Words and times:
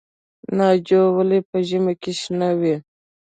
ناجو 0.57 1.01
ولې 1.15 1.39
په 1.49 1.57
ژمي 1.67 1.93
کې 2.01 2.11
شنه 2.19 2.49
وي؟ 2.59 2.75